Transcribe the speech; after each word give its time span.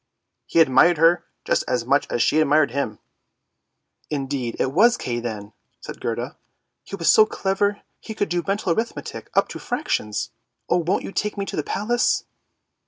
He 0.47 0.61
admired 0.61 0.97
her 0.97 1.25
just 1.45 1.63
as 1.67 1.85
much 1.85 2.07
as 2.09 2.23
she 2.23 2.39
admired 2.41 2.71
him! 2.71 2.97
""Indeed 4.09 4.55
it 4.57 4.71
was 4.71 4.97
Kay 4.97 5.19
then," 5.19 5.53
said 5.79 6.01
Gerda;" 6.01 6.37
he 6.83 6.95
was 6.95 7.07
so 7.07 7.27
clever 7.27 7.81
he 7.99 8.15
could 8.15 8.29
do 8.29 8.43
mental 8.47 8.73
arithmetic 8.73 9.29
up 9.35 9.47
to 9.49 9.59
fractions. 9.59 10.31
Oh 10.67 10.77
won't 10.77 11.03
you 11.03 11.11
take 11.11 11.37
me 11.37 11.45
to 11.45 11.55
the 11.55 11.61
Palace? 11.61 12.23